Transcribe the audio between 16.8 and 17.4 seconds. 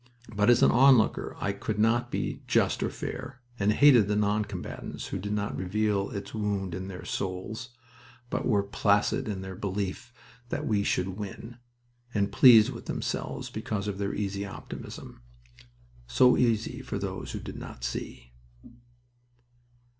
for those who